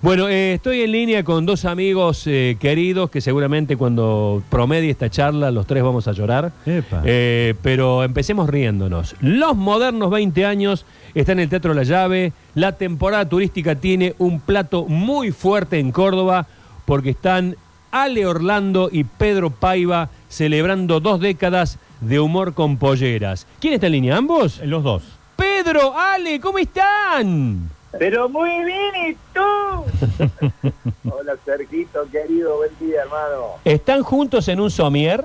[0.00, 5.10] Bueno, eh, estoy en línea con dos amigos eh, queridos que seguramente cuando promedie esta
[5.10, 6.52] charla los tres vamos a llorar.
[6.66, 7.02] Epa.
[7.04, 9.16] Eh, pero empecemos riéndonos.
[9.20, 12.32] Los modernos 20 años están en el Teatro La Llave.
[12.54, 16.46] La temporada turística tiene un plato muy fuerte en Córdoba
[16.84, 17.56] porque están
[17.90, 23.48] Ale Orlando y Pedro Paiva celebrando dos décadas de humor con polleras.
[23.60, 24.16] ¿Quién está en línea?
[24.16, 24.60] ¿Ambos?
[24.64, 25.02] Los dos.
[25.34, 27.77] Pedro, Ale, ¿cómo están?
[27.92, 30.70] Pero muy bien, ¿y tú?
[31.10, 33.54] Hola, Sergito, querido, buen día, hermano.
[33.64, 35.24] ¿Están juntos en un somier?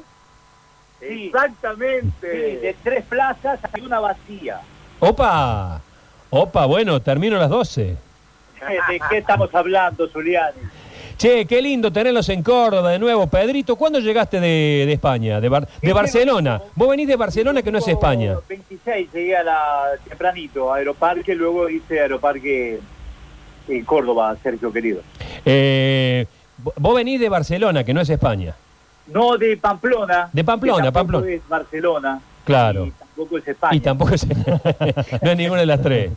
[1.02, 2.28] Exactamente.
[2.28, 4.62] de tres plazas hay una vacía.
[5.00, 5.82] Opa,
[6.30, 7.84] opa, bueno, termino a las 12.
[8.90, 10.60] ¿De qué estamos hablando, Zuliani?
[11.18, 13.28] Che, qué lindo tenerlos en Córdoba de nuevo.
[13.28, 15.40] Pedrito, ¿cuándo llegaste de, de España?
[15.40, 16.62] De, Bar- de Barcelona.
[16.76, 18.36] Vos venís de Barcelona, que no es España.
[18.50, 22.80] 26, llegué a la, tempranito a Aeroparque, luego hice Aeroparque
[23.68, 25.02] en Córdoba, Sergio querido.
[25.46, 26.26] Eh,
[26.62, 28.56] vo- vos venís de Barcelona, que no es España.
[29.08, 30.30] No, de Pamplona.
[30.34, 31.30] De Pamplona, Pamplona.
[31.30, 32.22] es Barcelona.
[32.44, 32.88] Claro.
[32.88, 33.76] Y tampoco es España.
[33.76, 34.28] Y tampoco es...
[35.22, 36.12] no es ninguna de las tres.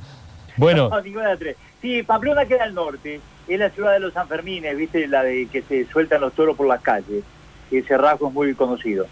[0.56, 1.56] Bueno, No, ninguna de las tres.
[1.82, 3.20] Sí, Pamplona queda al norte.
[3.48, 5.06] Es la ciudad de los Sanfermines, ¿viste?
[5.06, 7.22] La de que se sueltan los toros por las calles.
[7.70, 9.06] Ese rasgo es muy conocido.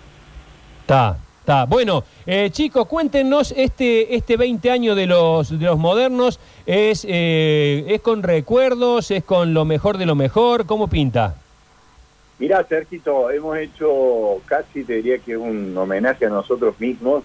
[0.80, 1.64] está, está.
[1.66, 6.40] Bueno, eh, chicos, cuéntenos este, este 20 años de los, de los modernos.
[6.66, 9.10] Es, eh, ¿Es con recuerdos?
[9.10, 10.66] ¿Es con lo mejor de lo mejor?
[10.66, 11.36] ¿Cómo pinta?
[12.38, 17.22] Mirá, Sergito, hemos hecho casi, te diría que un homenaje a nosotros mismos,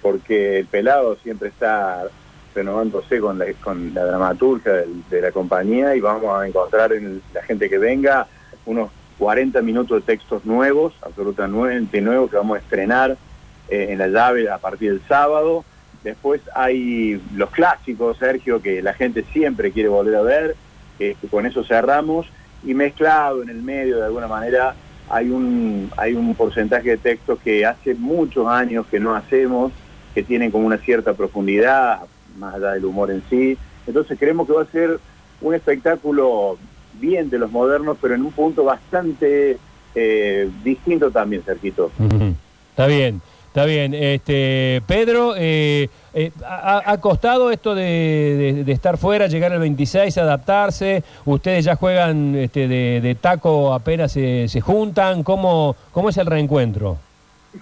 [0.00, 2.08] porque el pelado siempre está
[2.58, 4.72] renovándose con la, con la dramaturgia
[5.10, 8.26] de, la compañía y vamos a encontrar en la gente que venga
[8.66, 13.16] unos 40 minutos de textos nuevos, absolutamente nuevos, que vamos a estrenar
[13.68, 15.64] eh, en la llave a partir del sábado.
[16.02, 20.56] Después hay los clásicos, Sergio, que la gente siempre quiere volver a ver,
[21.30, 22.26] con eso cerramos
[22.64, 24.74] y mezclado en el medio de alguna manera
[25.08, 29.70] hay un hay un porcentaje de textos que hace muchos años que no hacemos
[30.12, 32.00] que tienen como una cierta profundidad
[32.36, 33.56] más allá del humor en sí
[33.86, 34.98] entonces creemos que va a ser
[35.40, 36.58] un espectáculo
[37.00, 39.56] bien de los modernos pero en un punto bastante
[39.94, 41.90] eh, distinto también cerquito
[42.70, 43.92] Está bien, está bien.
[43.92, 47.82] Este, Pedro, eh, eh, ha, ha costado esto de,
[48.54, 51.02] de- de estar fuera, llegar al 26, adaptarse.
[51.24, 55.24] Ustedes ya juegan este, de, de taco apenas se, se juntan.
[55.24, 56.98] ¿Cómo, ¿Cómo es el reencuentro?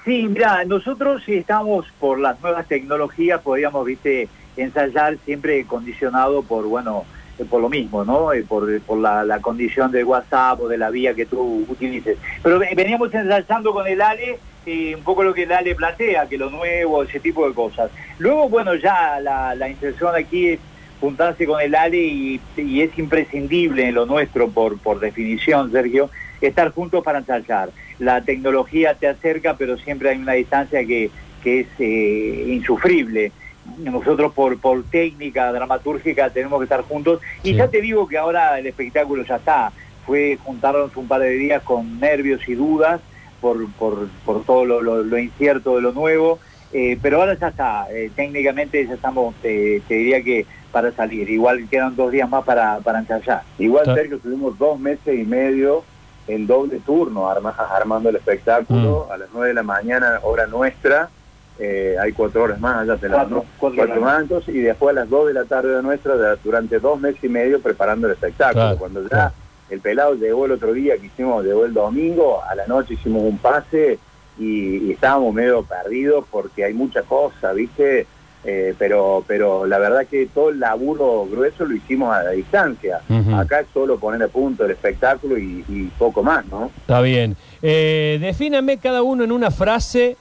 [0.05, 6.65] Sí, mira, nosotros si estamos por las nuevas tecnologías, podríamos, viste, ensayar siempre condicionado por,
[6.67, 7.05] bueno,
[7.39, 8.33] eh, por lo mismo, ¿no?
[8.33, 12.17] Eh, Por, por la, condición de WhatsApp o de la vía que tú utilices.
[12.43, 16.27] Pero ve- veníamos ensayando con el Ale eh, un poco lo que el Ale plantea,
[16.27, 17.91] que lo nuevo, ese tipo de cosas.
[18.19, 20.61] Luego, bueno, ya la, intención aquí es
[21.01, 26.73] juntarse con el Ale y, es imprescindible en lo nuestro, por, por definición, Sergio, estar
[26.73, 27.71] juntos para ensayar.
[27.99, 31.11] La tecnología te acerca, pero siempre hay una distancia que,
[31.43, 33.33] que es eh, insufrible.
[33.79, 37.55] Nosotros por, por técnica dramatúrgica tenemos que estar juntos y Sí.
[37.57, 39.73] ya te digo que ahora el espectáculo ya está.
[40.07, 43.01] Fue juntarnos un par de días con nervios y dudas
[43.41, 46.39] por, por, por todo lo, lo- lo incierto de lo nuevo,
[46.73, 47.87] eh, pero ahora ya está.
[47.91, 51.29] Eh, técnicamente ya estamos, eh, te diría que para salir.
[51.31, 53.43] Igual quedan dos días más para, para ensayar.
[53.59, 55.85] igual Está- Sergio tuvimos dos meses y medio
[56.29, 61.09] en doble turno arma- armando el espectáculo a las 9 de la mañana hora nuestra
[61.59, 63.45] eh, hay cuatro horas más allá te la Cuatro, ¿no?
[63.59, 64.05] cuatro cuatro horas.
[64.05, 67.01] más entonces, y después a las 2 de la tarde de nuestra de- durante dos
[67.01, 69.33] meses y medio preparando el espectáculo Claro, cuando ya claro.
[69.71, 73.23] el pelado llegó el otro día que hicimos llegó el domingo a la noche hicimos
[73.23, 73.99] un pase
[74.39, 78.07] y, y estábamos medio perdidos porque hay mucha cosa viste
[78.49, 83.01] Eh, pero pero la verdad que todo el laburo grueso lo hicimos a la distancia
[83.35, 87.35] acá es solo poner a punto el espectáculo y, y poco más no Está bien.
[87.61, 90.17] Eh, defíname cada uno en una frase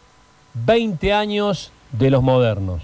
[0.56, 2.82] 20 años de los modernos.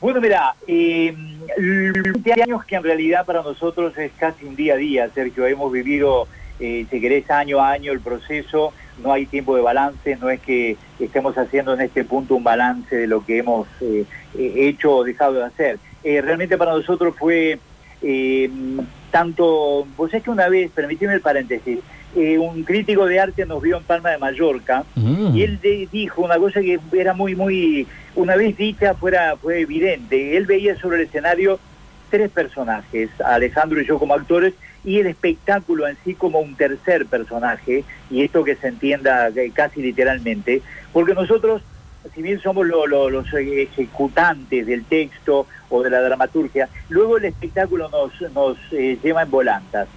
[0.00, 1.14] Bueno, mira, eh,
[1.56, 5.46] 20 años que en realidad para nosotros es casi un día a día, Sergio.
[5.46, 6.26] Hemos vivido,
[6.58, 8.72] eh, si querés, año a año el proceso.
[9.02, 12.94] No hay tiempo de balance, no es que estemos haciendo en este punto un balance
[12.94, 14.04] de lo que hemos eh,
[14.36, 15.78] eh, hecho o dejado de hacer.
[16.02, 17.60] Realmente para nosotros fue
[18.02, 18.50] eh,
[19.10, 21.78] tanto, vos es que una vez, permíteme el paréntesis,
[22.16, 25.36] eh, un crítico de arte nos vio en Palma de Mallorca Mm.
[25.36, 29.60] y él de- dijo una cosa que era muy, muy, una vez dicha fuera, fue
[29.60, 30.36] evidente.
[30.36, 31.58] Él veía sobre el escenario
[32.10, 34.52] tres personajes, Alejandro y yo como actores,
[34.84, 39.50] y el espectáculo en sí como un tercer personaje, y esto que se entienda eh,
[39.54, 40.60] casi literalmente,
[40.92, 41.62] porque nosotros
[42.14, 47.26] si bien somos lo- lo- los ejecutantes del texto o de la dramaturgia, luego el
[47.26, 49.88] espectáculo nos, nos eh, lleva en volantas.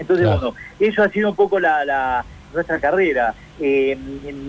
[0.00, 0.40] Entonces, Claro.
[0.40, 2.24] bueno, eso ha sido un poco la, la-
[2.54, 3.34] nuestra carrera.
[3.60, 3.98] Eh,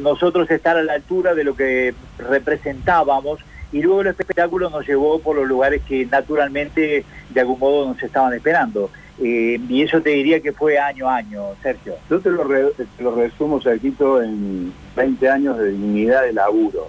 [0.01, 3.39] nosotros estar a la altura de lo que representábamos
[3.71, 8.01] y luego el espectáculo nos llevó por los lugares que naturalmente de algún modo nos
[8.01, 8.89] estaban esperando.
[9.21, 11.95] Eh, y eso te diría que fue año a año, Sergio.
[12.09, 16.87] Yo te lo, re- te lo resumo, Sergito, en 20 años de dignidad de laburo.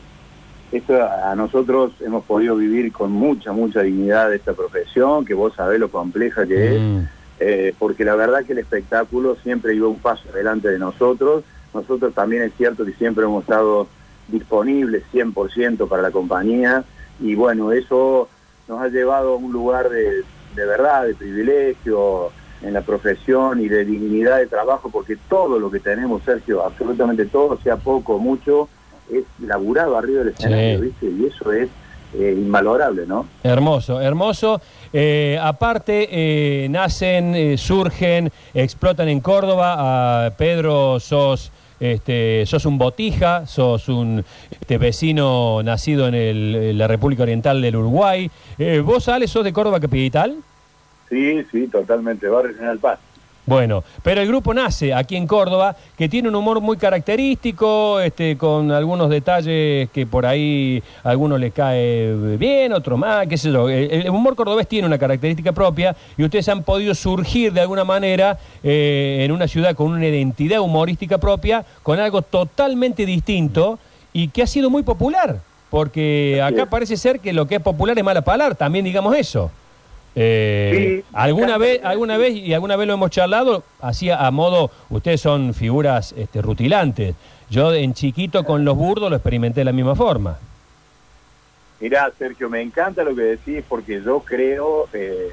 [0.71, 5.35] Esto a a nosotros hemos podido vivir con mucha, mucha dignidad de esta profesión, que
[5.35, 7.01] vos sabés lo compleja que es, Mm.
[7.41, 11.43] Eh, porque la verdad que el espectáculo siempre iba un paso adelante de nosotros.
[11.73, 13.87] Nosotros también es cierto que siempre hemos estado
[14.29, 16.85] disponibles 100% para la compañía
[17.21, 18.29] y bueno, eso
[18.69, 20.23] nos ha llevado a un lugar de,
[20.55, 22.31] de verdad, de privilegio
[22.63, 27.25] en la profesión y de dignidad de trabajo, porque todo lo que tenemos, Sergio, absolutamente
[27.25, 28.69] todo, sea poco o mucho,
[29.11, 30.85] es laburado arriba del escenario, Sí.
[30.85, 31.07] ¿viste?
[31.07, 31.69] Y eso es
[32.15, 33.27] eh, invalorable, ¿no?
[33.43, 34.61] Hermoso, hermoso.
[34.93, 39.75] Eh, aparte, eh, nacen, eh, surgen, explotan en Córdoba.
[39.79, 46.79] Ah, Pedro, sos, este, sos un botija, sos un este, vecino nacido en, el- en
[46.79, 48.31] la República Oriental del Uruguay.
[48.59, 50.37] Eh, ¿Vos, Ale, sos de Córdoba capital?
[51.09, 52.99] Sí, sí, totalmente, Barrio General Paz.
[53.51, 58.39] Bueno, pero el grupo nace aquí en Córdoba, que tiene un humor muy característico, este,
[58.39, 63.51] con algunos detalles que por ahí a algunos les cae bien, otros más, qué sé
[63.51, 63.69] yo.
[63.69, 67.83] El, el humor cordobés tiene una característica propia y ustedes han podido surgir de alguna
[67.83, 73.81] manera eh, en una ciudad con una identidad humorística propia, con algo totalmente distinto
[74.13, 77.99] y que ha sido muy popular, porque acá parece ser que lo que es popular
[77.99, 79.51] es mala palabra, también digamos eso.
[80.15, 84.71] Eh, Sí, alguna vez, alguna vez y alguna vez lo hemos charlado, así a modo,
[84.91, 87.15] ustedes son figuras este, rutilantes.
[87.49, 90.39] Yo en chiquito con los burdos lo experimenté de la misma forma.
[91.81, 95.31] Mirá, Sergio, me encanta lo que decís porque yo creo eh,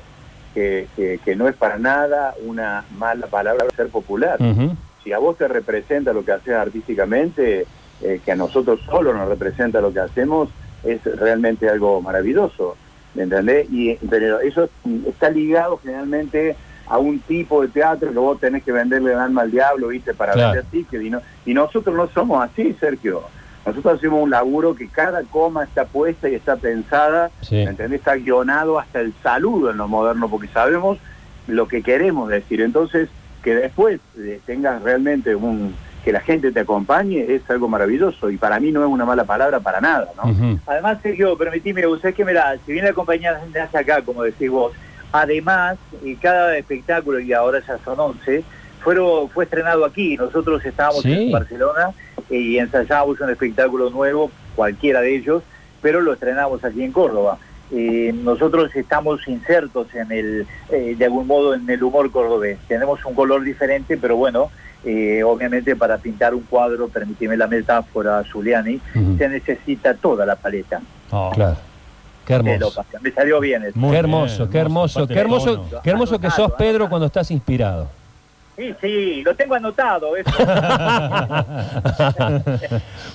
[0.53, 4.38] que, que- que no es para nada una mala palabra ser popular.
[5.03, 7.65] Si a vos te representa lo que haces artísticamente,
[8.01, 10.50] eh, que a nosotros solo nos representa lo que hacemos,
[10.83, 12.77] es realmente algo maravilloso,
[13.13, 13.68] ¿me entendés?
[13.71, 14.69] Y, pero eso
[15.07, 16.56] está ligado generalmente
[16.88, 20.13] a un tipo de teatro que vos tenés que venderle el alma al diablo, ¿viste?
[20.13, 20.54] Para Claro.
[20.54, 21.04] vender tickets.
[21.04, 23.24] Y, no- y nosotros no somos así, Sergio.
[23.65, 27.56] Nosotros hacemos un laburo que cada coma está puesta y está pensada, Sí.
[27.56, 28.00] ¿me entendés?
[28.00, 30.98] Está guionado hasta el saludo en lo moderno, porque sabemos
[31.48, 32.62] lo que queremos decir.
[32.62, 33.09] Entonces,
[33.44, 35.75] que después eh, tengas realmente un
[36.07, 39.25] que la gente te acompañe es algo maravilloso y para mí no es una mala
[39.25, 40.57] palabra para nada, ¿no?
[40.65, 44.50] Además, Sergio, permitime, vos sabés que mira, si bien la compañía nace acá, como decís
[44.50, 44.71] vos,
[45.12, 48.42] además, y cada espectáculo, y ahora ya son 11,
[48.80, 50.15] fueron, fue estrenado aquí.
[50.15, 51.12] Nosotros estábamos Sí.
[51.25, 51.89] en Barcelona
[52.30, 55.44] y ensayábamos un espectáculo nuevo, cualquiera de ellos,
[55.81, 57.38] pero lo estrenamos aquí en Córdoba.
[57.69, 62.59] Eh, nosotros estamos insertos en el, eh, de algún modo, en el humor cordobés.
[62.69, 64.50] Tenemos un color diferente, pero bueno,
[64.89, 68.80] eh, obviamente para pintar un cuadro, permíteme la metáfora, Zuliani,
[69.18, 70.80] se necesita toda la paleta.
[71.12, 71.57] Oh, Claro.
[72.25, 72.86] Qué hermoso.
[73.01, 73.62] Me salió bien.
[73.75, 76.89] Muy qué bien, hermoso, qué hermoso, qué hermoso, qué hermoso que sos Pedro anotado.
[76.89, 77.89] cuando estás inspirado.
[78.57, 80.16] Sí, sí, lo tengo anotado.
[80.18, 80.31] Eso.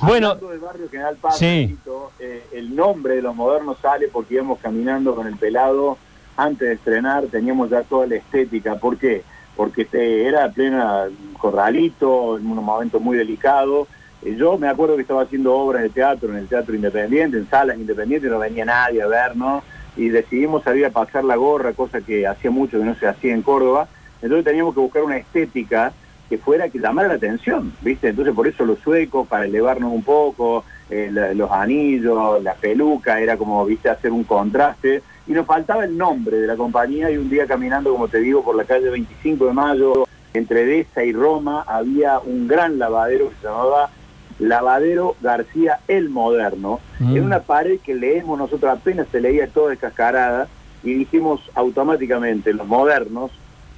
[0.01, 1.77] bueno, Hablando de Barrio General Paz, Sí.
[2.21, 5.99] Eh, el nombre de los modernos sale porque íbamos caminando con el pelado
[6.37, 8.77] antes de estrenar, teníamos ya toda la estética.
[8.77, 9.23] ¿Por qué?
[9.57, 13.87] Porque era plena corralito, en un momento muy delicado.
[14.23, 17.49] Eh, yo me acuerdo que estaba haciendo obras de teatro en el Teatro Independiente, en
[17.49, 19.65] salas independientes, no venía nadie a vernos,
[19.97, 23.35] y decidimos salir a pasar la gorra, cosa que hacía mucho que no se hacía
[23.35, 23.89] en Córdoba.
[24.23, 25.93] Entonces teníamos que buscar una estética
[26.29, 28.09] que fuera que llamara la atención, ¿viste?
[28.09, 33.19] Entonces por eso los suecos, para elevarnos un poco, eh, la- los anillos, la peluca,
[33.21, 33.89] era como, ¿viste?
[33.89, 35.03] Hacer un contraste.
[35.27, 38.43] Y nos faltaba el nombre de la compañía y un día caminando, como te digo,
[38.45, 43.37] por la calle 25 de Mayo, entre Deza y Roma, había un gran lavadero que
[43.41, 43.91] se llamaba
[44.39, 46.81] Lavadero García el Moderno.
[46.99, 47.17] Mm.
[47.17, 50.49] En una pared que leemos nosotros apenas se leía todo descascarada
[50.83, 53.31] y dijimos automáticamente los modernos,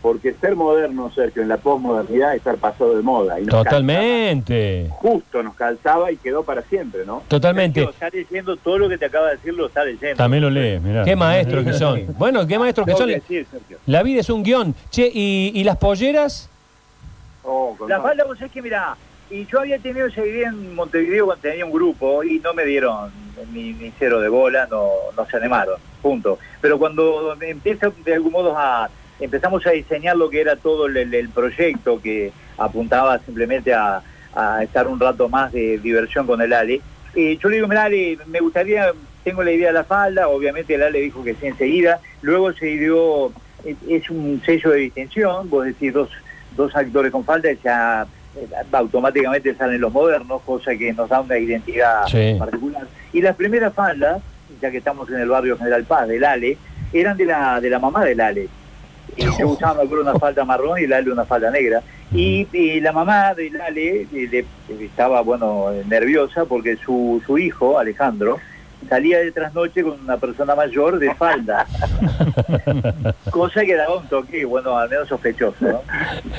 [0.04, 3.40] porque ser moderno, Sergio, en la posmodernidad es estar pasado de moda.
[3.40, 7.22] Y nos totalmente, calzaba, justo nos calzaba y quedó para siempre, ¿no?
[7.26, 7.80] totalmente.
[7.80, 10.16] Sergio, Está leyendo todo lo que te acaba de decir, lo está leyendo.
[10.16, 11.04] También lo lee, mirá.
[11.04, 12.04] Qué maestros que son.
[12.18, 13.06] Bueno, qué maestros que son.
[13.06, 13.78] que decir, Sergio.
[13.86, 14.74] La vida es un guion.
[14.90, 16.50] Che, ¿y, y las polleras?
[17.42, 18.94] Oh, La falda, vos sabés que, mirá,
[19.30, 22.66] y yo había tenido esa idea en Montevideo cuando tenía un grupo y no me
[22.66, 23.10] dieron
[23.54, 26.38] ni, ni cero de bola, no, no se animaron, punto.
[26.60, 28.90] Pero cuando empieza de algún modo a
[29.20, 34.02] empezamos a diseñar lo que era todo el, proyecto que apuntaba simplemente a,
[34.34, 36.80] a estar un rato más de diversión con el Ale,
[37.16, 38.92] Eh, yo le digo, mira, Ale, me gustaría,
[39.22, 42.66] tengo la idea de la falda, obviamente el Ale dijo que sí enseguida, luego se
[42.66, 43.30] dio,
[43.88, 46.10] es, un sello de distinción, vos decís dos,
[46.56, 48.04] dos actores con falda ya
[48.36, 52.34] eh, automáticamente salen los modernos, cosa que nos da una identidad Sí.
[52.36, 52.84] particular.
[53.12, 54.20] Y las primeras faldas,
[54.60, 56.58] ya que estamos en el barrio General Paz del Ale,
[56.92, 58.48] eran de la, de la mamá del Ale.
[59.16, 61.82] Y yo usaba, me acuerdo, una falda marrón y el Ale una falda negra.
[62.12, 64.08] Y, y la mamá del Ale eh,
[64.68, 68.38] le- estaba, bueno, nerviosa porque su, su hijo, Alejandro,
[68.88, 71.66] salía de trasnoche con una persona mayor de falda.
[73.30, 75.82] Cosa que daba un toque, bueno, al menos sospechoso, ¿no?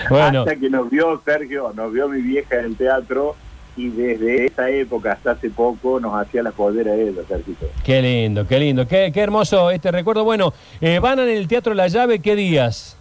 [0.10, 3.36] Bueno, Hasta que nos vio Sergio, nos vio mi vieja en el teatro
[3.78, 7.56] y desde esa época hasta hace poco nos hacía la poder a Sergio.
[7.84, 10.24] qué lindo, qué lindo, qué, qué hermoso este recuerdo.
[10.24, 12.98] Bueno, eh, van en el Teatro La Llave, ¿qué días?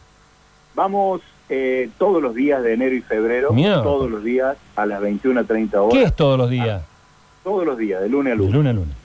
[0.74, 3.82] Vamos eh, todos los días de enero y febrero, Mira.
[3.82, 5.92] todos los días a las 21.30 horas.
[5.92, 6.82] ¿Qué es todos los días?
[7.44, 8.54] Todos los días, de lunes a De lunes.
[8.54, 8.96] lunes a lunes.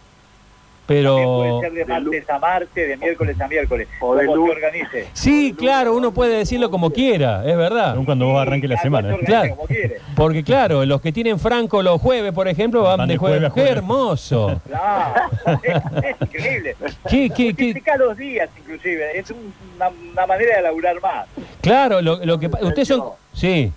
[0.89, 1.15] Pero...
[1.37, 5.07] Puede ser de martes a martes, de miércoles a miércoles, O de como se organice.
[5.13, 7.91] Sí, claro, uno puede decirlo como quiera, es verdad.
[7.91, 9.09] Según cuando vos arranques la semana.
[9.09, 9.11] ¿eh?
[9.11, 9.55] se organiza Claro.
[9.55, 10.15] como.
[10.15, 13.51] Porque claro, los que tienen Franco los jueves, por ejemplo, van, Van de de jueves.
[13.51, 14.61] jueves ¡Qué hermoso!
[14.67, 16.75] Claro, es, es increíble.
[17.09, 17.81] ¿Qué, qué, qué?
[17.97, 19.17] Los días, inclusive.
[19.17, 21.27] Es un- una, una manera de laburar más.
[21.61, 23.03] Claro, lo, lo que ustedes son...
[23.33, 23.71] Sí,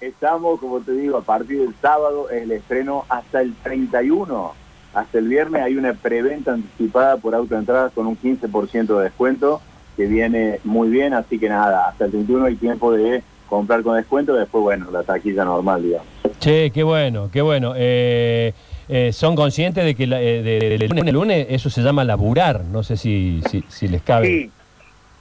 [0.00, 4.54] Estamos, como te digo, a partir del sábado, el estreno hasta el 31.
[4.94, 9.60] Hasta el viernes hay una preventa anticipada por autoentradas con un 15% de descuento
[9.96, 13.96] que viene muy bien, así que nada, hasta el 31 hay tiempo de comprar con
[13.96, 16.06] descuento, después, bueno, la taquilla normal, digamos.
[16.40, 17.72] che, qué bueno, qué bueno.
[17.76, 18.52] Eh,
[18.88, 21.82] eh, son conscientes de que la- eh, de, de- de lunes a lunes eso se
[21.82, 24.26] llama laburar, no sé si, si, si les cabe.
[24.28, 24.50] Sí,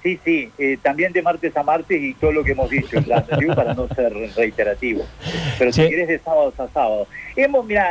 [0.04, 0.50] sí, sí.
[0.58, 3.00] eh, también de martes a martes y todo lo que hemos dicho,
[3.56, 5.04] para no ser reiterativo.
[5.58, 5.84] Pero Sí.
[5.84, 7.08] si querés de sábados a sábado.
[7.36, 7.90] Hemos, mira,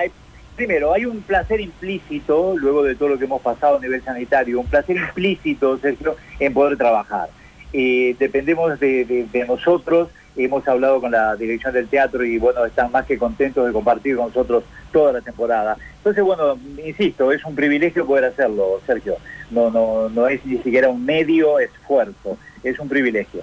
[0.56, 4.58] primero, hay un placer implícito, luego de todo lo que hemos pasado a nivel sanitario,
[4.60, 7.28] un placer implícito, Sergio, en poder trabajar.
[7.72, 12.64] Eh, dependemos de, de- de nosotros, hemos hablado con la dirección del teatro y bueno,
[12.64, 15.76] están más que contentos de compartir con nosotros toda la temporada.
[15.98, 19.16] Entonces, bueno, insisto, es un privilegio poder hacerlo, Sergio.
[19.50, 23.42] No, no, no es ni siquiera un medio esfuerzo, es un privilegio.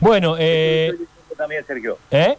[0.00, 0.92] Bueno, eh,
[1.36, 1.98] también, Sergio.
[2.10, 2.36] ¿eh?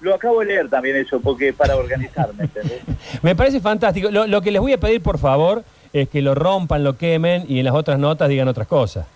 [0.00, 2.80] Lo acabo de leer también eso, porque para organizarme, ¿entendés?
[3.22, 4.10] me parece fantástico.
[4.10, 7.44] Lo, lo que les voy a pedir, por favor, es que lo rompan, lo quemen
[7.48, 9.06] y en las otras notas digan otras cosas.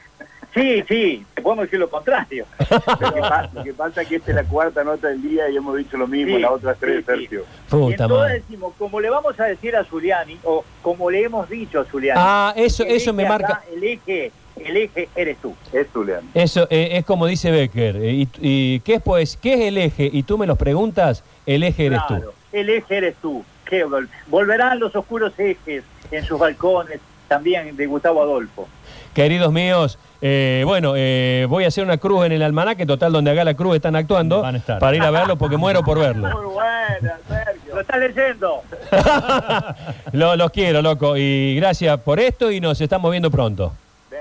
[0.54, 2.44] Sí, sí, podemos decir lo contrario.
[2.58, 5.48] Lo que, pa- lo que pasa es que esta es la cuarta nota del día
[5.48, 7.36] y hemos dicho lo mismo, Sí, las otras tres, sí, sí.
[7.70, 8.34] Puta entonces madre.
[8.34, 12.20] decimos, como le vamos a decir a Zuliani, o como le hemos dicho a Zuliani,
[12.22, 13.46] Ah, eso, eso me marca.
[13.54, 14.30] acá, el eje,
[14.66, 15.54] el eje eres tú.
[15.72, 16.20] Es Zulian.
[16.34, 17.96] Eso eh, es como dice Becker.
[17.96, 20.08] eh, y, y ¿qué, es, pues, ¿Qué es el eje?
[20.12, 22.22] Y tú me los preguntas, el eje eres tú.
[22.52, 23.44] El eje eres tú.
[23.64, 28.68] ¿Qué vol- volverán los oscuros ejes en sus balcones, también de Gustavo Adolfo.
[29.14, 33.30] Queridos míos, eh, bueno, eh, voy a hacer una cruz en el almanaque, total, donde
[33.30, 34.78] haga la cruz están actuando, Van a estar.
[34.78, 36.28] para ir a verlo porque muero por verlo.
[36.30, 37.74] Muy buena, Sergio.
[37.74, 38.62] Lo estás leyendo.
[40.12, 43.72] Lo- los quiero, loco, y gracias por esto y nos estamos viendo pronto.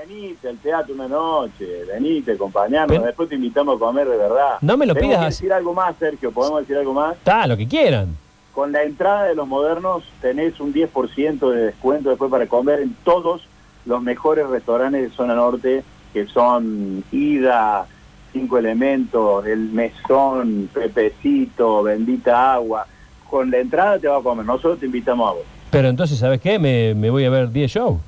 [0.08, 4.54] Venite al teatro una noche, venite, acompañarnos, Ven- después te invitamos a comer de verdad.
[4.60, 5.26] No me lo pidas así.
[5.44, 7.14] decir algo más, Sergio, ¿podemos decir algo más?
[7.14, 8.16] Está, lo que quieran.
[8.52, 12.94] Con la entrada de los modernos tenés un 10% de descuento después para comer en
[13.04, 13.42] todos
[13.86, 17.86] los mejores restaurantes de zona norte, que son Ida,
[18.32, 22.86] Cinco Elementos, El Mesón, Pepecito, Bendita Agua.
[23.30, 25.42] Con la entrada te va a comer, nosotros te invitamos a vos.
[25.70, 26.58] Pero entonces, ¿sabes qué?
[26.58, 28.00] Me, me voy a ver 10 shows.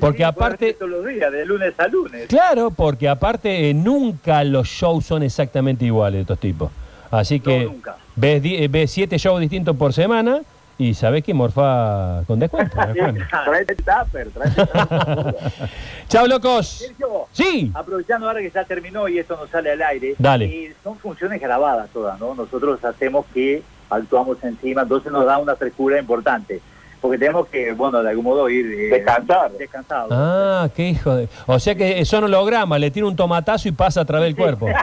[0.00, 2.26] Porque Sí, aparte- puedes hacer Todos los días, de lunes a lunes.
[2.28, 6.70] Claro, porque aparte eh, nunca los shows son exactamente iguales de estos tipos.
[7.10, 7.96] Así que No, nunca.
[8.16, 10.40] ves, eh, ves siete shows distintos por semana
[10.78, 12.76] y sabes que morfa con descuento.
[13.44, 14.28] Traete tupper.
[16.08, 16.66] Chao, locos.
[16.68, 17.70] Sergio, Sí.
[17.74, 20.44] aprovechando ahora que ya terminó y esto no sale al aire, Dale.
[20.46, 22.34] eh, son funciones grabadas todas, ¿no?
[22.34, 26.60] Nosotros hacemos que actuamos encima, entonces nos da una frescura importante,
[27.06, 28.66] porque tenemos que, bueno, de algún modo ir...
[28.66, 29.52] eh, Descansar.
[29.52, 30.08] Descansados.
[30.12, 31.28] Ah, qué hijo de...
[31.46, 34.66] O sea que son hologramas, le tira un tomatazo y pasa a través del cuerpo.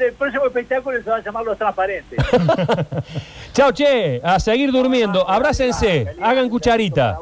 [0.00, 2.18] El próximo espectáculo se va a llamar Los Transparentes.
[3.52, 4.20] Chao, che.
[4.24, 5.28] A seguir durmiendo.
[5.28, 6.16] Abrácense.
[6.22, 7.18] Hagan cucharita.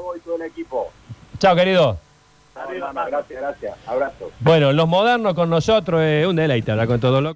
[1.39, 1.99] Chao, querido.
[2.55, 3.75] Arriba, gracias, gracias.
[3.87, 4.31] Abrazo.
[4.41, 7.27] Bueno, los modernos con nosotros es un deleite hablar con todo lo